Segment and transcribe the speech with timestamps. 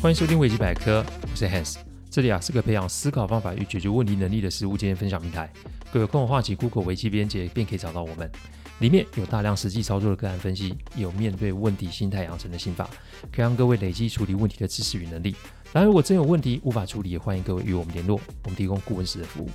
[0.00, 1.76] 欢迎收听维基百科，我是 Hans，
[2.08, 5.52] 这里啊是个培养思考方法与解决问题能力的实务经验分享平台。
[5.92, 8.30] 各位有空的话，请 Google 维基编辑便可以找到我们。
[8.78, 12.88] 里面有大量实际操作的个案分析，有面对问题心态养成的心法，
[13.32, 15.34] 可以让各位累积处理问题的知识与能力。
[15.72, 19.50] 当然，如果真有问题无法处理，也欢迎各位与我们联络，我们提供顾问式的服务。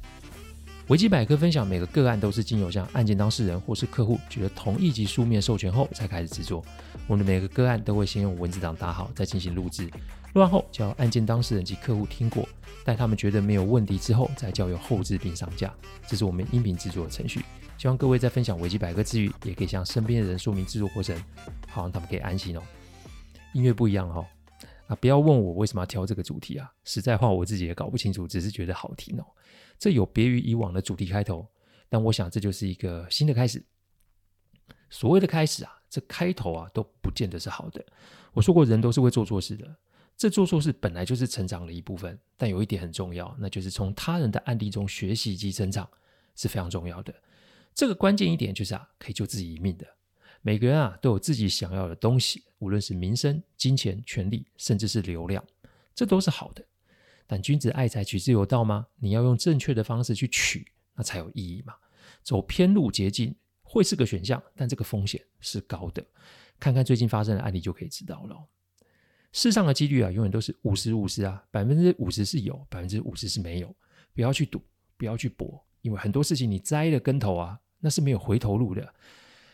[0.87, 6.63] 维基百科分享每个个案都是经由向案件当事人或是客户取得同意及书面授权后才开始制作。
[7.07, 9.89] 我们的每个个案都会先用文字档打好，再进行录制。
[10.33, 12.47] 录完后，交案件当事人及客户听过，
[12.83, 15.73] 待他们觉得没有问题之后，再交由后制并上架。
[16.07, 17.41] 这是我们音频制作的程序。
[17.77, 21.15] 希望各位在分享维基百科之余，也可以向身边的人说明制作过程，
[21.67, 22.61] 好让他们可以安心哦。
[23.53, 24.25] 音乐不一样哦，
[24.91, 29.25] 啊，不要问我为什么要挑这个主题啊，实在话我自己也搞不清楚，只是觉得好听哦。
[29.79, 31.47] 这有别于以往的主题开头，
[31.87, 33.63] 但我想这就是一个新的开始。
[34.89, 37.81] 所谓的开始啊，这开头啊都不见得是好的。
[38.33, 39.75] 我说过，人都是会做错事的，
[40.17, 42.19] 这做错事本来就是成长的一部分。
[42.35, 45.89] 但有一点很重要，那就是从他人的案例中学习及成长
[46.35, 47.15] 是非常重要的。
[47.73, 49.87] 这个关键一点就是啊，可以救自己一命的。
[50.41, 55.43] 每个人啊都有自己想要的东西，无论是名声、金钱、权力，甚至是流量，
[55.93, 56.65] 这都是好的。
[57.27, 58.87] 但君子爱财，取之有道吗？
[58.97, 61.75] 你要用正确的方式去取，那才有意义嘛。
[62.23, 66.05] 走偏路捷径会是个选项，但这个风险是高的。
[66.59, 68.35] 看看最近发生的案例就可以知道了。
[69.31, 73.73] 世上的几率啊，永远都是五十五十啊，百分之五十是有，百分之五十是没有。
[74.13, 74.61] 不要去赌，
[74.97, 75.63] 不要去搏。
[75.81, 78.93] 因为很多事情你栽了跟头啊，那是没有回头路的。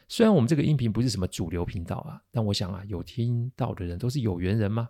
[0.08, 4.90] 虽然我们这个音频不是什么主流频道啊，但我想啊，有听到的人都是有缘人嘛。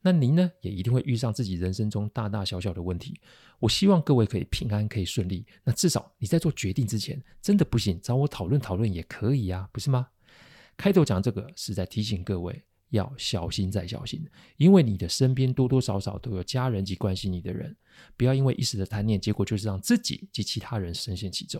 [0.00, 3.20] 那您呢，也一定会遇上自己人生中大大小小的问题。
[3.60, 5.46] 我希望各位可以平安，可以顺利。
[5.62, 10.08] 那至少你在做决定之前，真的不行，找我讨论讨论也可以呀，不是吗？
[10.76, 12.62] 开头讲这个是在提醒各位。
[12.90, 14.22] 要小心再小心，
[14.58, 17.74] 因为你的身边多多少少都有家人及关心你的人，
[18.18, 21.58] 不要因为一时的贪念，结果就是让自己及其他人深陷其中。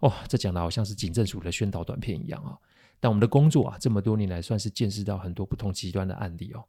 [0.00, 2.58] 哦，这讲的好像是警政署的宣导短片一样啊！
[2.98, 6.64] 但我们的工作啊，这么多年来算是见识到很多不同极端的案例哦。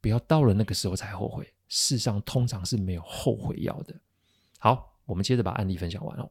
[0.00, 3.94] 不要到了那个时候才后悔，世上通常是没有后悔药的。
[4.58, 6.30] 好，我们接着把案例分享完哦。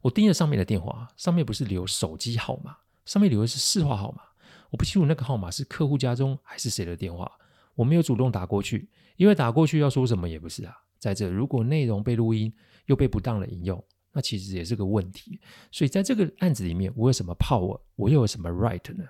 [0.00, 4.22] 我盯着上面的电话，上面不是留手机号码，上面留的是市话号码。
[4.70, 7.30] 我不清楚那个号码是客户家中还是谁的电话，
[7.74, 10.74] 我没有主动打过去，因为打过去要说什么也不是啊。
[10.98, 12.52] 再者，如果内容被录音
[12.86, 13.82] 又被不当的引用，
[14.18, 15.40] 那其实也是个问题。
[15.70, 19.04] 所以在这个案子里面，我有什么 power，我又有什么 right 呢？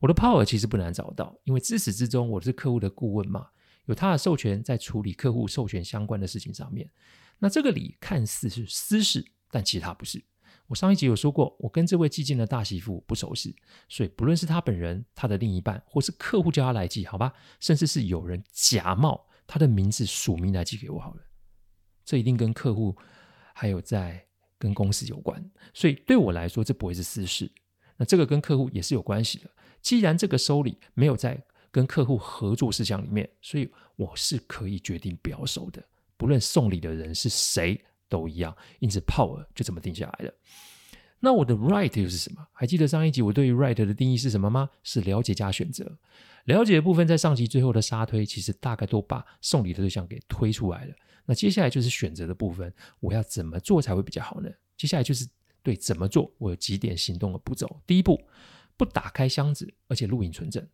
[0.00, 3.48] 我的 power 其实不难找到，因为自始至终我是客户的顾问嘛，
[3.86, 6.90] 有他的授权在处理客户授权相关的事情上面。
[7.38, 10.22] 那这个理看似是私事，但其实他不是。
[10.66, 13.54] 我上一集有说过，我跟这位寄件的大媳妇不熟识，
[13.88, 21.22] 所以不论是他本人、他的另一半，或是客户叫他来寄，好吧，甚至是有人假冒他的名字署名来寄给我，好了，
[22.04, 22.94] 这一定跟客户
[23.54, 24.26] 还有在
[24.58, 25.42] 跟公司有关，
[25.72, 27.50] 所以对我来说，这不会是私事。
[27.96, 29.50] 那这个跟客户也是有关系的。
[29.80, 35.82] 既然这个收礼没有在跟客户合作事项里面，所以我是可以决定不要收的，
[36.16, 37.80] 不论送礼的人是谁。
[38.06, 40.34] 都一样，因此 power 就这么定下来了。
[41.20, 42.46] 那我的 right 又是什么？
[42.52, 44.68] 还记得上一集我对于 right 的定义是什么吗？
[44.82, 45.98] 是了解加选择。
[46.44, 50.94] 了解的部分在上集最后的沙推，其实大概都把送礼的对象给推出来了。
[51.24, 52.70] 那接下来就是选择的部分，
[53.00, 54.50] 我要怎么做才会比较好呢？
[54.76, 55.26] 接下来就是
[55.62, 57.80] 对怎么做，我有几点行动的步骤。
[57.86, 58.20] 第一步，
[58.76, 60.68] 不打开箱子，而且录影存证。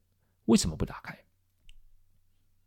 [0.47, 1.17] 为什么不打开？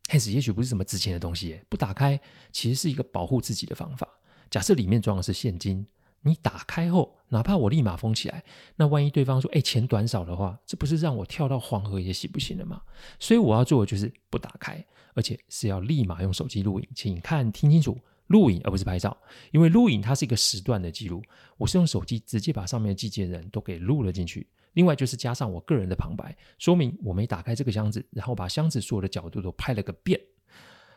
[0.07, 2.17] 开始也许不是什么值钱的东西，不打开
[2.53, 4.07] 其实是一个保护自己的方法。
[4.49, 5.85] 假设里面装的是现金，
[6.25, 8.43] 你打开后，哪怕我立马封起来，
[8.77, 12.81] 那万一对方说：“哎，钱短少的话，这不是让我跳到黄河也洗不清了吗？”
[13.19, 14.83] 所以我要做的就是不打开，
[15.15, 19.15] 而且是要立马用手机录影，请看听清楚，录影而不是拍照，
[19.51, 21.21] 因为录影它是一个时段的记录，
[21.57, 24.47] 我是用手机直接把上面的寄件人都给录了进去。
[24.73, 30.19] 另外就是加上我个人的旁白，说明我没打开这个箱子，然后把箱子所有的角度都拍了个遍。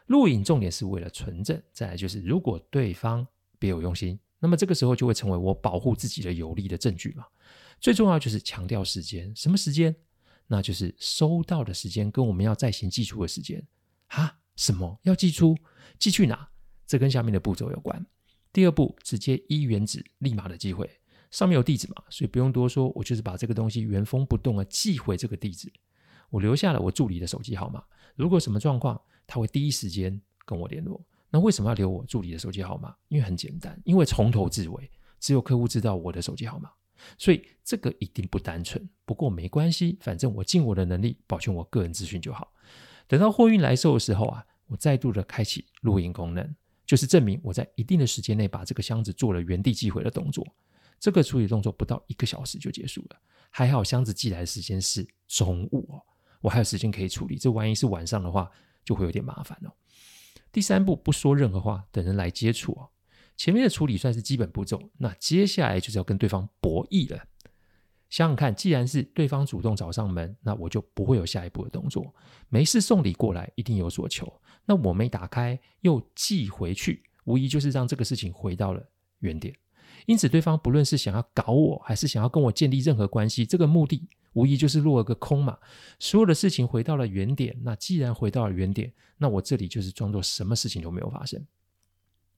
[0.06, 3.26] 录影重点是为了存证，再来就是如果对方。
[3.58, 7.26] 别有用心，那么这个时候就会成为我保护自己的有力的证据嘛。
[7.81, 9.93] 最重要就是强调时间，什么时间？
[10.46, 13.66] 那就是收到的时间跟我们要再行寄出的时间。
[14.06, 15.56] 哈，什么要寄出？
[15.98, 16.48] 寄去哪？
[16.87, 18.06] 这跟下面的步骤有关。
[18.52, 20.88] 第二步，直接一原址立马的寄回，
[21.32, 25.72] 上面有地址嘛，所以不用多说，我就是把这个东西原封不动的寄回这个地址。
[26.31, 27.82] 我留下了我助理的手机号码，
[28.14, 31.04] 如果什么状况，他会第一时间跟我联络。
[31.37, 32.97] 那为什么要留我助理的手机号码？
[33.09, 34.91] 因为很简单，因为从头至尾
[35.21, 36.71] 只有客户知道我的手机号码。
[37.19, 38.88] 所以这个一定不单纯。
[39.05, 42.50] 不过没关系，反正我尽我的能力保全我个人资讯就好。
[43.06, 46.56] 等到货运来收的时候啊，我再度的开启录音功能，
[46.87, 50.43] 就是证明我在一定的时间内把这个箱子做了原地寄回的动作。
[50.99, 56.00] 这个处理动作不到一个小时就结束了，还好箱子寄来的时间是中午哦，
[56.41, 57.37] 我还有时间可以处理。
[57.37, 58.50] 这万一是晚上的话，
[58.82, 59.71] 就会有点麻烦哦。
[60.56, 62.88] 第三步，不说任何话，等人来接触哦。
[63.37, 67.26] 前面的处理算是基本步骤，那接下来就是要跟对方博弈了。
[68.08, 72.14] 想想看，既然是对方主动找上门，那我就不会有下一步的动作。
[72.49, 74.41] 没事送礼过来，一定有所求。
[74.64, 78.82] 那我没打开又寄回去，无疑就是让这个事情回到了
[79.19, 79.55] 原点。
[80.06, 85.58] 因此，对方不论是想要搞我，还是想要跟我建立任何关系，这个目的无疑就是落了个空嘛。
[85.99, 91.44] 所有的事情回到了原点，那既然回到了原点，那我这里就是装作什么事情都没有发生。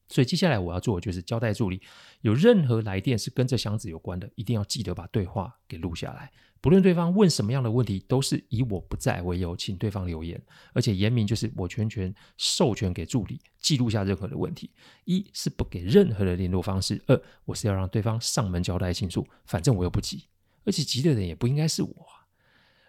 [0.08, 1.81] 所以接下来我要做的就是交代助理，
[2.22, 6.31] 有任何来电是跟这箱子有关的，一定要记得把对话给录下来。
[6.60, 14.70] 不论对方问什么样的问题，都是以我不在为由，请对方留言，而且言明就是我全权授权给助理记录下任何的问题。
[15.05, 20.25] 一是不给任何的联络方式，二我是要让对方上门交代清楚，反正我又不急，
[20.64, 22.06] 而且急的人也不应该是我。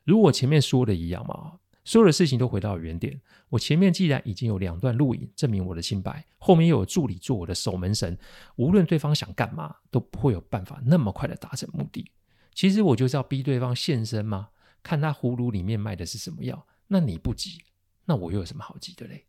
[0.03, 1.59] 如我前面说的一样嘛。
[1.89, 3.19] 所有的事情都回到原点。
[3.49, 8.15] 我前面既然已经有两段录影证明我的清白，后面又有助理做我的守门神，
[8.57, 12.11] 无论对方想干嘛，都不会有办法那么快的达成目的。
[12.53, 14.49] 其实我就是要逼对方现身吗，
[14.83, 16.67] 看他葫芦里面卖的是什么药。
[16.89, 17.63] 那你不急，
[18.05, 19.25] 那我又有什么好急的嘞？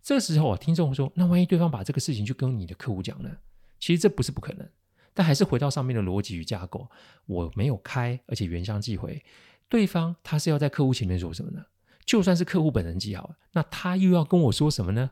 [0.00, 3.30] 这时候啊，听众说：“那万一对方把这个事情就跟你的客户讲呢？”
[3.78, 4.66] 其实这不是不可能，
[5.12, 6.88] 但还是回到上面的逻辑与架构。
[7.26, 9.22] 我没有开，而且原箱寄回，
[9.68, 11.62] 对方他是要在客户前面说什么呢？
[12.04, 15.10] 就算是客户本人记好了，那他又要跟我说什么呢？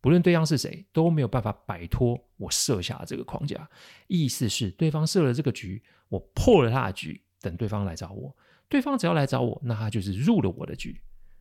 [0.00, 3.68] 不论对方是谁，都没有办法摆脱我设下的这个框架。
[4.06, 8.36] 意思是，对方设了这个局，我破了他的局，等对方来找我。
[8.68, 11.00] 对方只要来找我，那他就是入了我的局，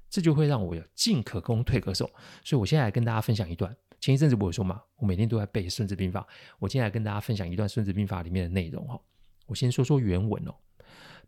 [0.09, 2.09] 这就会让我有进可攻，退可守。
[2.43, 3.75] 所以我现在来跟大家分享一段。
[3.99, 6.21] 前一阵子我有说嘛，我每天都在背《孙子兵法》，
[6.57, 8.99] 我今天来跟大家分享一段《孙子兵法》里面的内容哈。
[9.45, 10.55] 我先说说原文哦。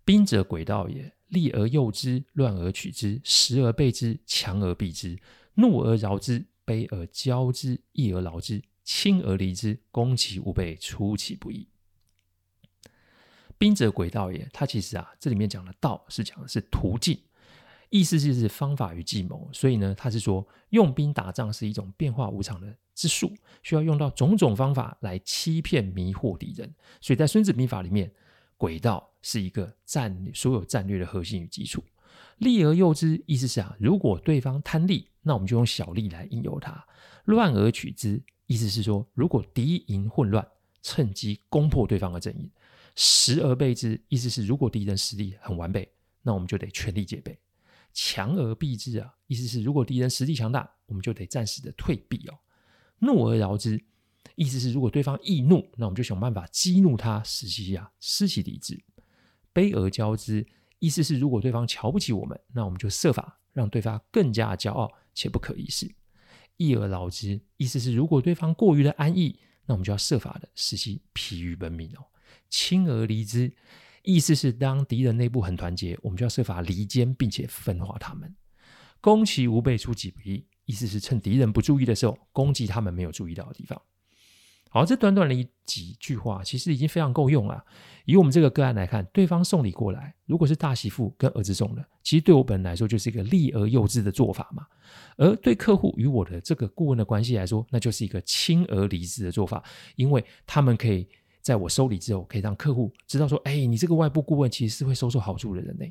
[0.07, 1.11] 兵者，诡道也。
[1.27, 5.19] 利而诱之，乱而取之，时而备之，强而避之，
[5.55, 11.67] 怒而饶之，卑而骄之，义而劳之，亲而离之，攻其无备，出其不意。
[13.57, 14.47] 兵者，诡道也。
[14.53, 17.19] 它其实啊，这里面讲的道是讲的是途径，
[17.89, 19.49] 意思就是方法与计谋。
[19.51, 23.33] 所以呢，他是说用兵打仗是一种变化无常的之术，
[23.63, 26.73] 需要用到种种方法来欺骗迷惑敌人。
[27.01, 28.09] 所以在《孙子兵法》里面。
[28.57, 31.83] 轨道是一个战，所有战略的核心与基础。
[32.39, 36.73] 利而诱之，意思是啊，如果对方贪利，那我们就用小利来引诱他；
[37.25, 40.47] 乱而取之，意思是说，如果敌营混乱，
[40.81, 42.47] 趁机攻破对方的阵营；
[42.95, 47.33] 时而备之，意思是如果敌人实力很完备，那我们就得全力戒备；
[47.93, 52.35] 强而避之啊，意思是如果敌人实力强大，我们就得暂时的退避哦；
[52.99, 53.83] 怒而饶之。
[54.37, 58.79] 意思是，如果对方易怒，那我们就想办法激怒他，使其呀失其理智。
[59.51, 60.45] 卑而骄之，
[60.77, 65.91] 意思是如果对方瞧不起我们，那我们就设法让对方更加骄傲且不可一世。
[66.57, 72.05] 易而劳之，意思是如果对方过于的安逸，那我们就要设法的使其疲于奔命哦。
[72.47, 73.51] 亲而离之，
[74.03, 78.35] 意思是当敌人内部很团结，我们就要设法离间并且分化他们。
[79.01, 83.81] 攻其无备，出其不意，意思是趁敌人不注意的时候，攻击他们没有注意到的地方。
[84.69, 87.63] 好，这短短的一几句话，其实已经非常够用了。
[88.05, 94.65] 以我们这个个案来看，对方送礼过来，如果是大媳妇跟儿子送的，其实对我本人来说就是一个利而诱之的做法嘛。
[95.17, 99.63] 而对客户与我的这个顾问的关系来说，那就是一个亲而离之的做法，
[99.95, 101.07] 因为他们可以
[101.41, 105.85] 在我收礼之后，可以让客户知道说，哎，你这个外部顾问其实是会收受好处的人呢。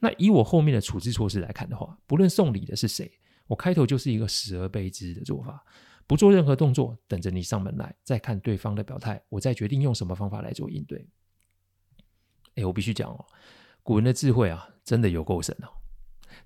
[0.00, 3.10] 那以我后面的处置措施来看的话，不论送礼的是谁，
[3.46, 5.64] 我开头就是一个死而备之的做法。
[6.08, 11.06] 不做任何动作，等着你上门来，再看对方的表态，我再决定用什么方法来做应对。
[12.54, 13.24] 哎，我必须讲哦，
[13.82, 15.68] 古人的智慧啊，真的有够神哦。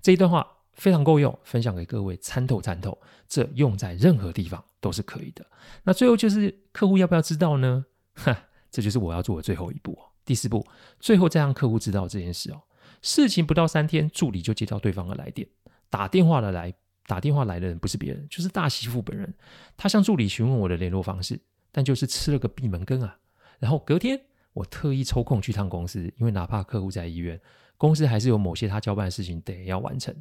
[0.01, 3.01] 这一段话非常够用，分享给各位参透参透。
[3.25, 5.45] 这用在任何地方都是可以的。
[5.83, 7.85] 那最后就是客户要不要知道呢？
[8.15, 10.11] 哈，这就是我要做的最后一步哦。
[10.25, 10.67] 第四步，
[10.99, 12.61] 最后再让客户知道这件事哦。
[13.01, 15.47] 事情不到三天，助理就接到对方的来电，
[15.89, 16.75] 打电话的来。
[17.05, 19.33] 打电话来的人不是别人，就是大媳妇本人。
[19.75, 21.39] 她向助理询问我的联络方式，
[21.71, 23.17] 但就是吃了个闭门羹啊。
[23.59, 24.19] 然后隔天，
[24.53, 27.39] 我特意抽空去趟公司，因为哪怕客户在医院，
[27.77, 30.15] 公司还是有某些他交办的事情得要完成。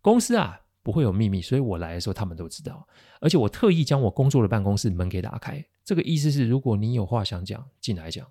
[0.00, 2.86] 公司啊不会有秘密，所以我来的时候他们都知道。
[3.20, 8.26] 而且我特意将我工作的办公室门给打开，这个意思是如果你有话想讲，进来讲。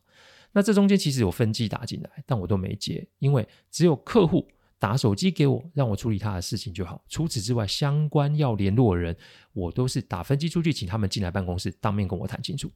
[0.53, 4.47] 那这中间其实有分机打进来，但我都没接，因为只有客户
[4.79, 7.03] 打手机给我，让我处理他的事情就好。
[7.07, 9.17] 除此之外，相关要联络的人，
[9.53, 12.71] 我都是打分机出去，请他们进来办公室，当面跟我谈清楚。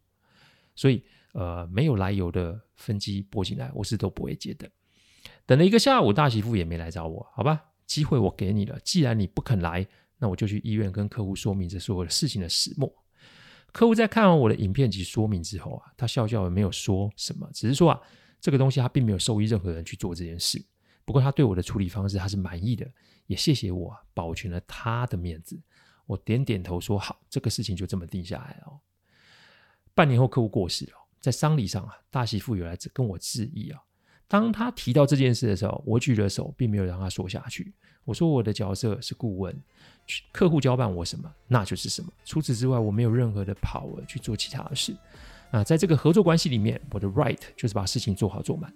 [0.76, 1.04] 所以，
[1.34, 4.70] 呃，没有来由的分机拨进来，我是都不会接的。
[5.46, 8.80] 等了一个下午，大媳妇也没来找我，好吧，机会我给你了。
[8.84, 9.86] 既然你不肯来，
[10.18, 12.92] 那我就去医院跟客户说明这所有的事情的始末。
[13.72, 18.02] 客户在看完我的影片及说明之后啊，他笑笑也没有说什么，只是说啊，
[18.40, 20.64] 这个东西他并没有授意任何人去做这件事。
[21.12, 22.90] 不过他对我的处理方式他是满意的，
[23.28, 25.60] 也谢谢我，保全了他的面子。
[26.06, 28.80] 我点点头说好，这个事情就这么定下来了哦。
[29.94, 33.82] 半年后客户过世了，在丧礼上啊，大媳妇有来跟我致意啊。
[34.26, 37.74] 当他提到这件事的时候，我举了手，并没有让他说下去。
[38.06, 39.62] 我说我的角色是顾问。
[40.32, 42.10] 客户交办我什么，那就是什么。
[42.24, 44.96] 除此之外，我没有任何的 power 去做其他的事。
[45.52, 48.74] 啊，在这个合作关系里面，我的 right 就是把事情做好做满。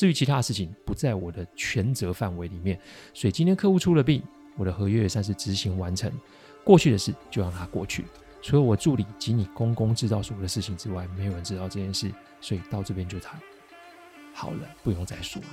[0.00, 2.80] 至于其他的事情，不在我的权责范围里面。
[3.12, 4.22] 所以今天客户出了病，
[4.56, 6.10] 我的合约也算是执行完成。
[6.64, 8.06] 过去的事就让它过去。
[8.40, 12.10] 除了我助理及你公公知道所有的事情之外，没有人知道这件事。
[12.40, 13.38] 所以到这边就谈
[14.32, 15.48] 好了，不用再说了。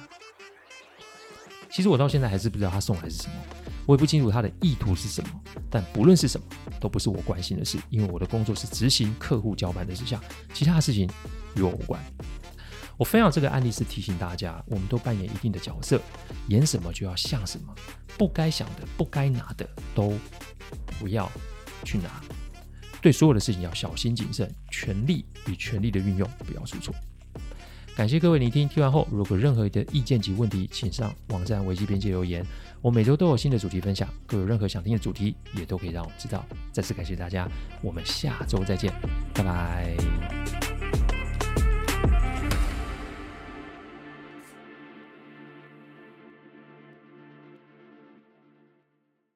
[1.69, 3.35] 其实我到现在还是不知道他送来是什么，
[3.85, 5.29] 我也不清楚他的意图是什么。
[5.69, 6.47] 但不论是什么，
[6.79, 10.23] 都不是我关心的事，因为我的工作是执行客户交办的事项，
[10.53, 11.09] 其他的事情
[11.57, 12.01] 与我无关。
[12.97, 16.01] 我分享这个案例是提醒大家，我们都扮演一定的角色，
[16.47, 17.73] 演什么就要像什么，
[18.17, 20.17] 不该想的、不该拿的都
[20.99, 21.31] 不要
[21.83, 22.09] 去拿。
[22.99, 26.93] 对所有的事情要小心谨慎，权力与权力的运用不要出错。
[27.95, 32.45] 感谢各位聆听，听完后如果任何的意见及问题，请上网站危机边界留言。
[32.81, 36.45] 我每周都有新的主题分享，各有任何想听的主题，也都可以让我知道。
[36.71, 37.47] 再次感谢大家，
[37.81, 38.91] 我们下周再见，
[39.33, 40.46] 拜拜。